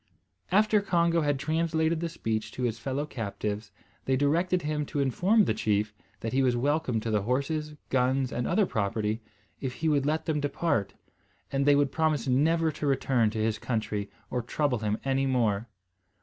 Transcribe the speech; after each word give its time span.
After 0.51 0.81
Congo 0.81 1.21
had 1.21 1.37
translated 1.37 1.99
the 1.99 2.09
speech 2.09 2.51
to 2.53 2.63
his 2.63 2.79
fellow 2.79 3.05
captives, 3.05 3.69
they 4.05 4.15
directed 4.17 4.63
him 4.63 4.83
to 4.87 4.99
inform 4.99 5.45
the 5.45 5.53
chief 5.53 5.93
that 6.21 6.33
he 6.33 6.41
was 6.41 6.55
welcome 6.55 6.99
to 7.01 7.11
the 7.11 7.21
horses, 7.21 7.75
guns, 7.91 8.31
and 8.33 8.47
other 8.47 8.65
property, 8.65 9.21
if 9.59 9.75
he 9.75 9.89
would 9.89 10.07
let 10.07 10.25
them 10.25 10.39
depart, 10.41 10.95
and 11.51 11.67
they 11.67 11.75
would 11.75 11.91
promise 11.91 12.27
never 12.27 12.71
to 12.71 12.87
return 12.87 13.29
to 13.29 13.43
his 13.43 13.59
country 13.59 14.09
or 14.31 14.41
trouble 14.41 14.79
him 14.79 14.97
any 15.05 15.27
more. 15.27 15.67